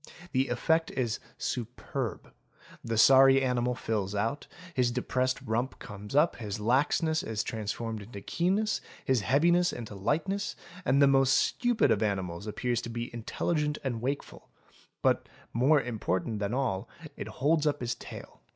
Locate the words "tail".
17.93-18.41